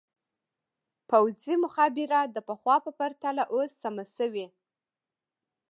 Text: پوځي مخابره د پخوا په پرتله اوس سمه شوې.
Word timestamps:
پوځي 1.09 1.55
مخابره 1.63 2.21
د 2.25 2.37
پخوا 2.47 2.75
په 2.85 2.91
پرتله 2.99 3.43
اوس 3.53 3.71
سمه 3.83 4.05
شوې. 4.15 4.47